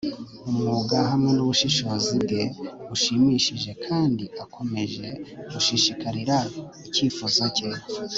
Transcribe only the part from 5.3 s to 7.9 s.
gushishikarira icyifuzo cye